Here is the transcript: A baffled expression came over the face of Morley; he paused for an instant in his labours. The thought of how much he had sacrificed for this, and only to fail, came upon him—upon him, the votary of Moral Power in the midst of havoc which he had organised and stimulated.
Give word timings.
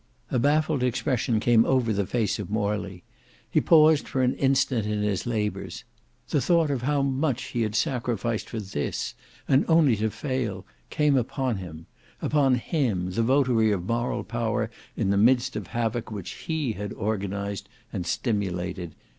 A 0.31 0.39
baffled 0.39 0.81
expression 0.81 1.39
came 1.39 1.63
over 1.63 1.93
the 1.93 2.07
face 2.07 2.39
of 2.39 2.49
Morley; 2.49 3.03
he 3.47 3.61
paused 3.61 4.07
for 4.07 4.23
an 4.23 4.33
instant 4.37 4.87
in 4.87 5.03
his 5.03 5.27
labours. 5.27 5.83
The 6.29 6.41
thought 6.41 6.71
of 6.71 6.81
how 6.81 7.03
much 7.03 7.43
he 7.43 7.61
had 7.61 7.75
sacrificed 7.75 8.49
for 8.49 8.59
this, 8.59 9.13
and 9.47 9.63
only 9.67 9.95
to 9.97 10.09
fail, 10.09 10.65
came 10.89 11.15
upon 11.15 11.57
him—upon 11.57 12.55
him, 12.55 13.11
the 13.11 13.21
votary 13.21 13.71
of 13.71 13.85
Moral 13.85 14.23
Power 14.23 14.71
in 14.97 15.11
the 15.11 15.17
midst 15.17 15.55
of 15.55 15.67
havoc 15.67 16.09
which 16.09 16.31
he 16.47 16.71
had 16.71 16.93
organised 16.93 17.69
and 17.93 18.07
stimulated. 18.07 18.95